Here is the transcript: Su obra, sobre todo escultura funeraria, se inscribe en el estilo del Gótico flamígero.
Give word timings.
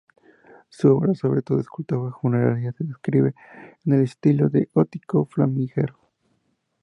Su 0.69 0.95
obra, 0.97 1.13
sobre 1.13 1.43
todo 1.43 1.59
escultura 1.59 2.09
funeraria, 2.19 2.71
se 2.71 2.85
inscribe 2.85 3.35
en 3.85 3.93
el 3.93 4.01
estilo 4.01 4.49
del 4.49 4.67
Gótico 4.73 5.25
flamígero. 5.25 5.95